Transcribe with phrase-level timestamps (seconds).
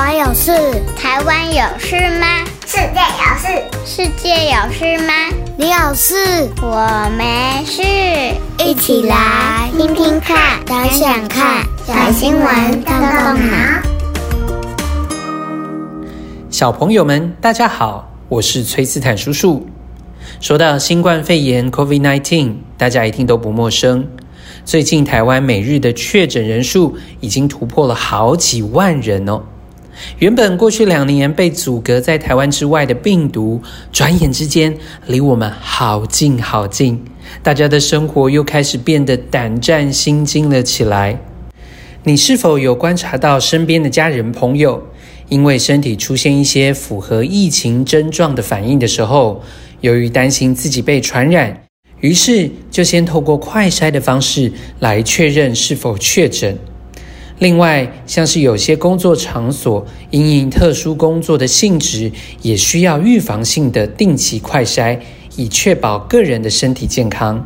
[0.00, 0.50] 湾有事？
[0.96, 2.26] 台湾有事吗？
[2.66, 3.48] 世界有事？
[3.84, 5.12] 世界有事吗？
[5.58, 6.48] 你有事？
[6.62, 7.82] 我没事。
[8.64, 13.58] 一起来听听看，想想看，小新闻动动脑。
[16.48, 19.66] 小朋友们，大家好，我是崔斯坦叔叔。
[20.40, 24.08] 说到新冠肺炎 （COVID-19），大家一定都不陌生。
[24.64, 29.42] 最近台湾每日的确诊人数已经突破了好几万人哦。
[30.18, 33.60] 原本过去两年被阻隔在台湾之外的病毒，
[33.92, 34.76] 转眼之间
[35.06, 37.02] 离我们好近好近，
[37.42, 41.20] 大家的生活又开始变得胆战心惊了起来。
[42.02, 44.82] 你是否有观察到身边的家人朋友，
[45.28, 49.42] 因为身体出现一些符合疫情症状的反应的时候，
[49.82, 51.62] 由于担心自己被传染，
[52.00, 56.58] 于是就先透过快筛的方式来确认是否确诊。
[57.40, 64.98] 另外，像是有些工作场所因应特殊工作的性质，也需要预防性的定期快筛，
[65.36, 67.42] 以确保个人的身体健康。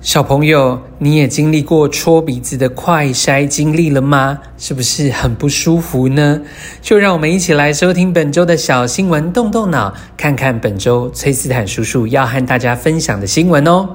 [0.00, 4.38] 小朋友，你也经历过戳鼻子的快筛经历了吗？
[4.56, 6.40] 是不是很不舒服呢？
[6.80, 13.88] 就让我们一起来收听本周的小新闻，动动脑，看看本周崔斯坦叔叔要和大家分享的新闻哦。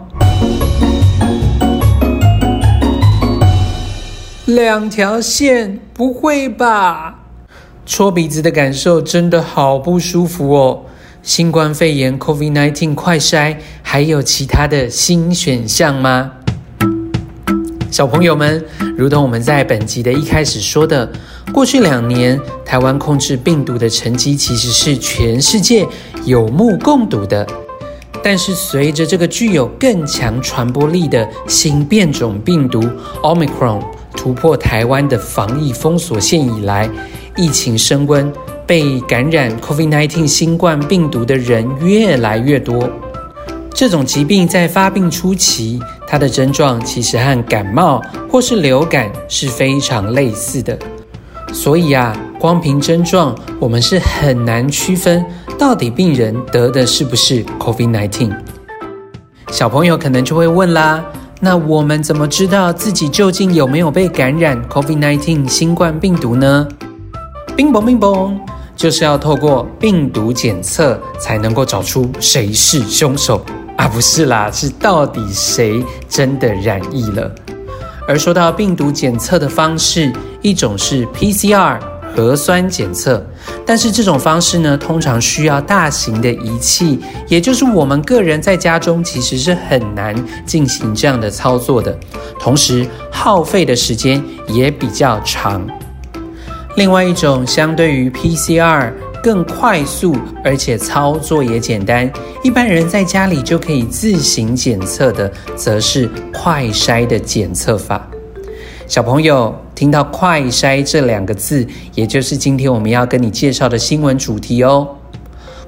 [4.49, 5.79] 两条线？
[5.93, 7.19] 不会吧？
[7.85, 10.81] 戳鼻子的感受真的好不舒服哦。
[11.21, 16.31] 新冠肺炎 COVID-19 快筛还有其他的新选项吗？
[17.91, 18.65] 小朋友们，
[18.97, 21.07] 如同我们在本集的一开始说的，
[21.53, 25.87] 过去两年台湾控制病毒的成绩其实是全世界
[26.25, 27.45] 有目共睹的。
[28.23, 32.81] 但是随着这个具有更强传播力的新变种病毒
[33.21, 33.81] Omicron
[34.19, 36.89] 突破台湾的防疫封锁线以来，
[37.37, 38.29] 疫情升温。
[38.67, 42.87] 被感染 COVID-19 新冠病毒的人越来越多。
[43.73, 47.99] 这种疾病在发病初期，它的症状其实和感冒
[48.29, 50.77] 或是流感是非常类似的。
[51.51, 55.25] 所以啊，光凭症状，我们是很难区分
[55.57, 58.31] 到底病人得的是不是 COVID-19。
[59.49, 61.03] 小朋友可能就会问啦，
[61.39, 66.67] 那我们怎么知道自己究竟有没有被感染 COVID-19 新冠病毒呢？
[67.55, 68.37] 冰嘣冰嘣。
[68.75, 73.45] 就是要透过病毒检测才能够找出谁是凶手
[73.75, 73.89] 啊？
[73.89, 77.29] 不是啦，是到底谁真的染疫了。
[78.07, 80.09] 而说到病毒检测的方式，
[80.41, 81.77] 一种是 PCR
[82.15, 83.21] 核酸检测，
[83.65, 91.97] 但是这种方式呢，通常需要大型的仪器，也就是我们个人在家中其实是很难进行这样的操作的，
[92.39, 95.65] 同时耗费的时间也比较长。
[96.75, 98.91] 另外一种相对于 PCR
[99.21, 102.09] 更快速，而且操作也简单，
[102.41, 108.07] 一般人在家里就可以自行检测的，则是快筛的检测法。
[108.87, 114.85] 小朋友听到“快筛”这两个字，也就是今天我们要跟你介绍的新闻主题哦。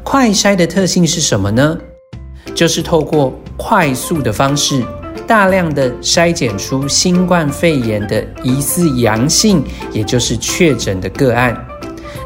[0.03, 1.77] 快筛的特性是什么呢？
[2.53, 4.83] 就是透过快速的方式。
[5.25, 9.63] 大量的筛检出新冠肺炎的疑似阳性，
[9.93, 11.55] 也就是确诊的个案。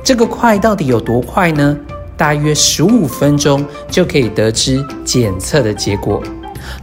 [0.04, 1.78] 这个快到底有多快呢？
[2.18, 6.24] 大约十五分钟就可以得知检测的结果。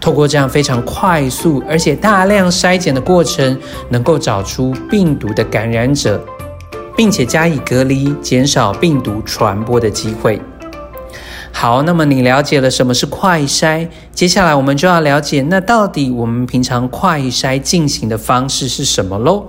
[0.01, 3.59] 透过这样非常快速而且大量筛检的过程，
[3.91, 6.23] 能够找出病毒的感染者，
[6.97, 10.41] 并且加以隔离，减少病毒传播的机会。
[11.55, 13.87] 好，那么你了解了什么是快筛？
[14.13, 19.45] 接下来我们就要了解，那到底我们平常快筛进行的方式是什么喽？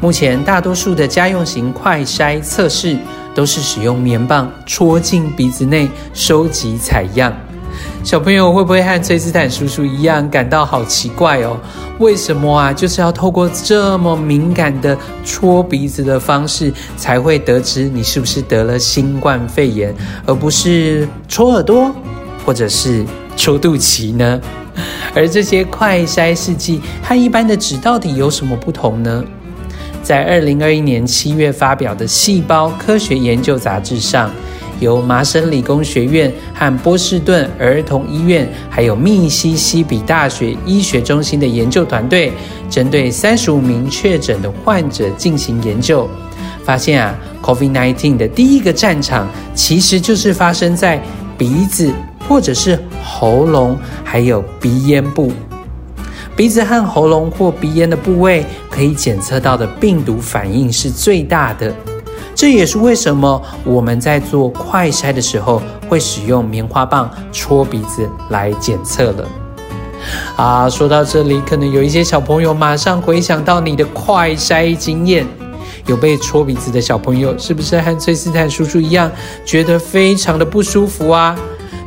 [0.00, 2.96] 目前大多数的家用型快筛测试
[3.34, 7.30] 都是使用棉棒戳进鼻子内收集采样。
[8.02, 11.56] 小朋友会不会和崔斯坦叔叔一样感到好奇怪哦？
[11.98, 12.72] 为什么啊？
[12.72, 19.94] 就是要透过这么敏感的戳鼻子的方式，才会得知你是不是得了新冠肺炎，
[20.24, 21.94] 而不是戳耳朵
[22.44, 23.04] 或者是
[23.36, 24.40] 戳肚脐呢？
[25.14, 29.22] 而这些快筛试剂和一般的纸到底有什么不同呢？
[30.02, 34.30] 在二零二一年七月发表的《细胞科学研究》杂志上。
[34.80, 42.32] 由麻省理工学院和波士顿儿童医院，还有密西西比大学医学中心的研究团队，
[42.68, 46.08] 针对三十五名确诊的患者进行研究，
[46.64, 51.00] 发现啊，COVID-19 的第一个战场其实就是发生在
[51.38, 51.92] 鼻子
[52.28, 55.32] 或者是喉咙，还有鼻咽部。
[56.36, 61.74] 鼻子和喉咙或鼻咽的部位可以检测到的病毒反应是最大的。
[62.40, 69.28] 这也是为什么我们在做快筛的时候会使用棉花棒戳鼻子来检测了。
[70.36, 75.26] 啊，说到这里，可能有一些小朋友马上回想到你的快筛经验，
[75.84, 79.12] 有被戳鼻子的小朋友，是不是和崔斯坦叔叔一样，
[79.44, 81.36] 觉得非常的不舒服啊？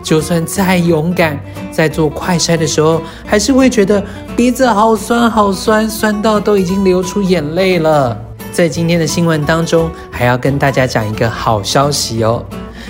[0.04, 1.36] 就算再勇敢，
[1.72, 4.04] 在做快筛的时候，还是会觉得
[4.36, 8.16] 鼻子好酸好酸，酸到都已经流出眼泪了。
[8.54, 12.46] 在今天的新闻当中，还要跟大家讲一个好消息哦。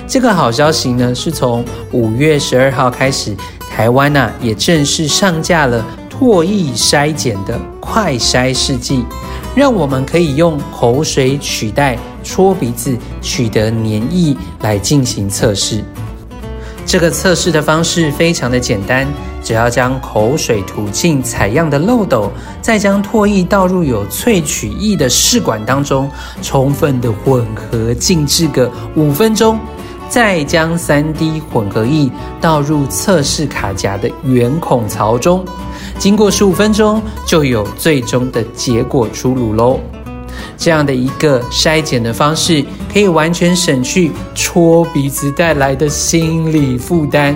[0.05, 1.63] 这个好消息呢，是从
[1.93, 3.33] 五月十二号开始。
[3.71, 9.05] 台湾呐、啊，也正式上架了唾液筛检的快筛试剂，
[9.55, 15.81] 让我们可以用口水取代戳鼻子，取得粘液来进行测试。
[16.85, 19.07] 这个测试的方式非常的简单，
[19.43, 22.31] 只要将口水吐进采样的漏斗，
[22.61, 26.09] 再将唾液倒入有萃取液的试管当中，
[26.41, 29.59] 充分的混合静置个五分钟。
[30.09, 32.07] 再将三滴混合液
[32.39, 35.43] 倒入测试卡夹的圆孔槽中，
[35.97, 39.79] 经过十五分钟，就有最终的结果出炉喽。
[40.55, 47.35] 这样的一个筛检的方式，可以完全省去戳鼻子带来的心理负担。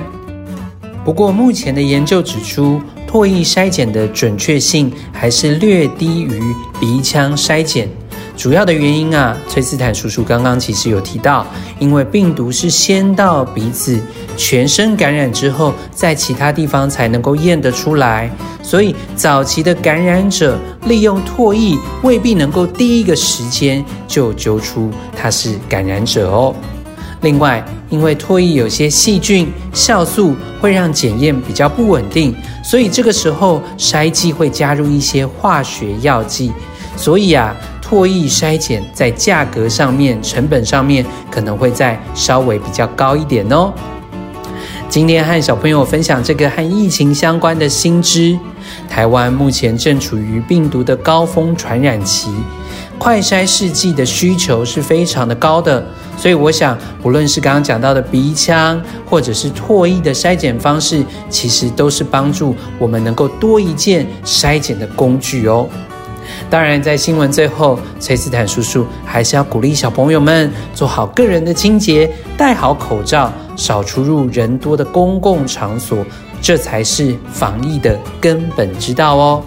[1.08, 6.42] 不过，目前的研究指出，唾液筛检的准确性还是略低于
[6.82, 7.88] 鼻腔筛检。
[8.36, 11.48] 主要的原因啊，崔斯坦叔叔刚刚其实有提到，
[11.80, 13.98] 因为病毒是先到鼻子，
[14.36, 18.30] 全身感染之后，在其他地方才能够验得出来，
[18.62, 26.54] 所以早期的感染者利用唾液未必能够第一个时间就揪出他是感染者哦。
[27.22, 36.52] 另外，因为唾液有些细菌、酵素会让检验比较不稳定，所以这个时候筛剂会加入一些化学药剂，
[36.96, 37.56] 所以啊。
[37.90, 43.72] 唾液筛检在价格上面、成本上面可能会再稍微比较高一点哦。
[44.90, 48.38] 今天和小朋友分享这个和疫情相关的新知。
[48.90, 52.30] 台湾目前正处于病毒的高峰传染期，
[53.00, 55.86] 快筛试剂的需求是非常的高的，
[56.18, 65.68] 所以我想，不论是刚刚讲到的鼻腔，或者是唾液的筛检方式，其实都是帮助我们能够多一件筛检的工具哦。
[66.50, 76.06] 当然，在新闻最后，崔斯坦叔叔还是要鼓励小朋友们做好个人的清洁，戴好口罩，少出入人多的公共场所，
[76.42, 79.44] 这才是防疫的根本之道哦。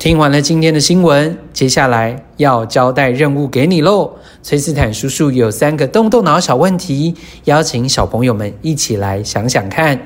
[0.00, 4.10] 听完了今天的新闻，接下来要交代任务给你喽。
[4.42, 7.14] 崔斯坦叔叔有三个动动脑小问题，
[7.44, 10.00] 邀请小朋友们一起来想想看。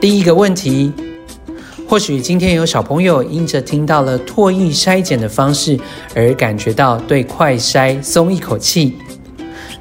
[0.00, 0.92] 第一个问题。
[1.88, 5.78] 或许今天有小朋友因着听到了唾液筛检的方式
[6.14, 8.96] 而感觉到对快筛松一口气，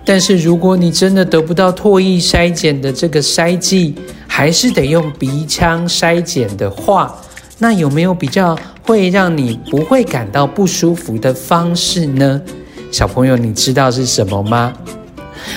[0.06, 3.95] 但是如果你真的得不到唾液筛检的这个筛剂，
[4.27, 7.15] 还是得用鼻腔筛检的话，
[7.59, 12.41] 那有没有比较会让你不会感到不舒服的方式呢？
[12.89, 14.73] 小朋友，你知道是什么吗？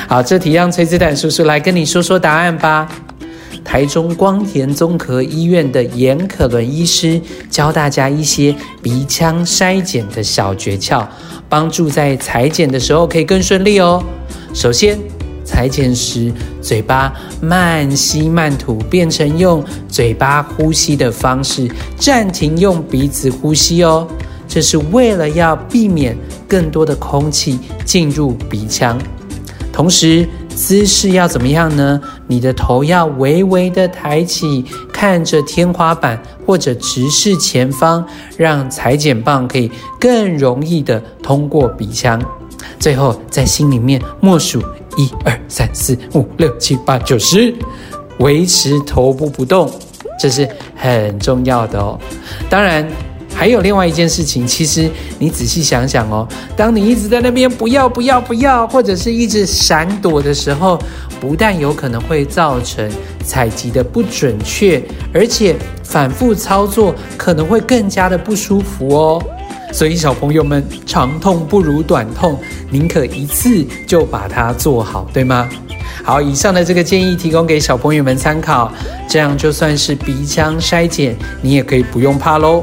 [0.08, 2.88] 好，这题让崔子坦叔叔来跟你说说答案吧。
[3.64, 11.06] 台中光田综合医院的严可伦医师教大家一些鼻腔筛检的小诀窍，
[11.48, 14.02] 帮助在裁剪的时候可以更顺利哦。
[14.52, 14.98] 首先，
[15.52, 16.32] 裁剪时
[16.62, 24.08] 嘴巴慢吸慢吐，变成用嘴巴呼吸的方式，暂停用鼻子呼吸哦。
[24.48, 26.16] 这是为了要避免
[26.48, 28.98] 更多的空气进入鼻腔，
[29.70, 30.26] 同时。
[30.54, 31.98] 姿势要怎么样呢？
[32.26, 38.04] 你的头要微微的抬起，看着天花板或者直视前方，
[38.36, 42.22] 让裁剪棒可以更容易的通过鼻腔。
[42.78, 44.62] 最后，在心里面默数
[44.96, 47.54] 一二三四五六七八九十，
[48.18, 49.70] 维持头部不动，
[50.18, 51.98] 这是很重要的哦。
[52.48, 52.86] 当然。
[53.34, 60.78] 还有另外一件事情，其实你仔细想想哦，当你一直在那边不要不要不要，或者是一直闪躲的时候，
[61.18, 62.88] 不但有可能会造成
[63.24, 64.80] 采集的不准确，
[65.14, 69.24] 而且反复操作可能会更加的不舒服哦。
[69.72, 72.38] 所以小朋友们，长痛不如短痛，
[72.70, 75.48] 宁可一次就把它做好，对吗？
[76.04, 78.70] 好，以上的这个建议提供给小朋友们参考，
[79.08, 82.62] 这样就算是鼻腔筛检，你也可以不用怕喽。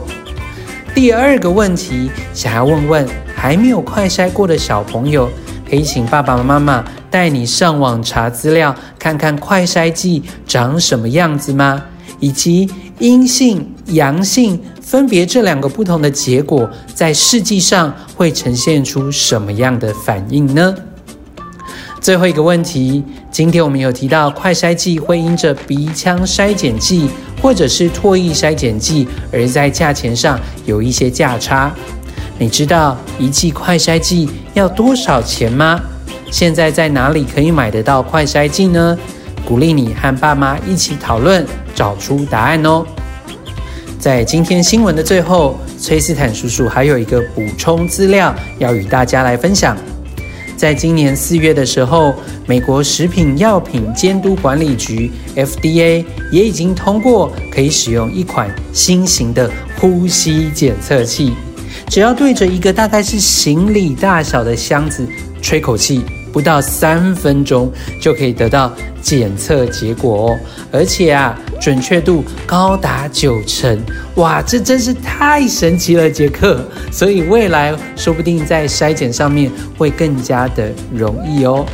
[0.94, 5.30] 第二个问题，想要问问还没有快筛过的小朋友，
[5.70, 11.82] 可以请爸爸妈妈带你上网查资料，看看快筛剂长什么样子吗？
[12.20, 20.76] 以及阴性、阳性分别这两个不同的结果，在试剂上会呈现出什么样的反应呢？
[22.02, 27.10] 最后一个问题，今天我们有提到快筛剂会因着鼻腔筛检剂
[27.42, 31.74] 或者是唾液筛检剂而在价钱上有一些价差。
[32.38, 35.80] 你知道一剂快筛剂要多少钱吗？
[36.32, 38.98] 现在在哪里可以买得到快筛剂呢？
[39.50, 42.86] 鼓励你和爸妈一起讨论，找出答案哦。
[43.98, 49.75] 在今天新闻的最后，崔斯坦叔叔还有一个补充资料要与大家来分享。
[50.56, 52.13] 在今年四月的时候，
[52.46, 61.34] 美国食品药品监督管理局 FDA 也已经通过可以使用一款新型的呼吸检测器，
[61.88, 65.08] 只要对着一个大概是行李大小的箱子
[65.41, 66.03] 吹口气。
[66.31, 67.71] 不到三分钟
[68.01, 68.71] 就可以得到
[69.01, 70.39] 检测结果哦，
[70.71, 73.77] 而且啊，准确度高达九成，
[74.15, 76.59] 哇，这真是太神奇了，杰克！
[76.91, 81.65] 所以未来说不定在筛检上面会更加的容易哦。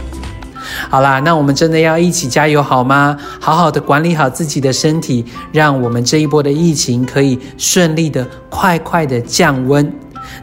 [0.89, 3.15] 好啦，那我们真的要一起加油好吗？
[3.39, 9.93] 好好的管理好自己的身体，让我们这一波的疫情可以顺利的、快快的降温。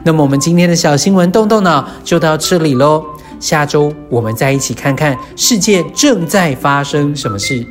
[0.03, 3.03] 那么我们今天的小新闻动动脑就到这里喽。
[3.43, 7.67] 下周我们再一起看看世界正在发生什么事。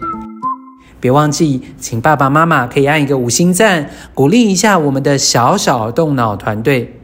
[1.01, 7.01] 别忘记，请爸爸妈妈可以按一个五星赞，鼓励一下我们的小小动脑团队。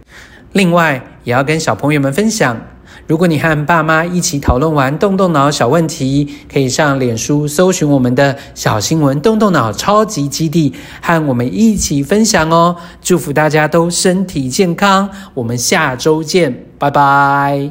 [0.52, 2.60] 另外，也要跟小朋友们分享，
[3.06, 12.76] 如果你和爸妈一起讨论完动动脑小问题，可以上脸书搜寻我们的小新闻动动脑超级基地，和我们一起分享哦。
[13.00, 17.70] 祝福大家都身体健康，我们下周见，拜拜。